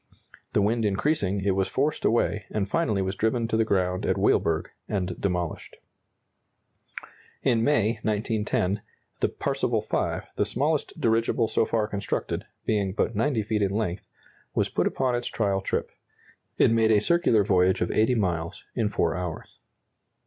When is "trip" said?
15.61-15.91